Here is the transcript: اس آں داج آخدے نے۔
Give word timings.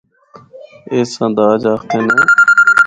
اس 0.95 1.11
آں 1.23 1.31
داج 1.37 1.63
آخدے 1.73 1.99
نے۔ 2.05 2.17